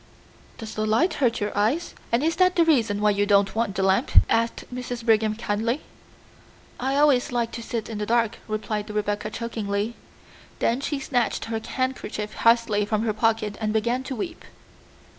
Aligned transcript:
"Does 0.57 0.73
the 0.73 0.87
light 0.87 1.13
hurt 1.21 1.39
your 1.39 1.55
eyes, 1.55 1.93
and 2.11 2.23
is 2.23 2.37
that 2.37 2.55
the 2.55 2.65
reason 2.65 3.01
why 3.01 3.11
you 3.11 3.27
didn't 3.27 3.53
want 3.53 3.75
the 3.75 3.83
lamp?" 3.83 4.09
asked 4.31 4.65
Mrs. 4.73 5.05
Brigham 5.05 5.35
kindly. 5.35 5.81
"I 6.79 6.95
always 6.95 7.31
like 7.31 7.51
to 7.51 7.61
sit 7.61 7.87
in 7.87 7.99
the 7.99 8.07
dark," 8.07 8.39
replied 8.47 8.89
Rebecca 8.89 9.29
chokingly. 9.29 9.93
Then 10.57 10.81
she 10.81 10.99
snatched 10.99 11.45
her 11.45 11.59
handkerchief 11.63 12.33
hastily 12.33 12.83
from 12.83 13.03
her 13.03 13.13
pocket 13.13 13.59
and 13.61 13.71
began 13.73 14.01
to 14.05 14.15
weep. 14.15 14.43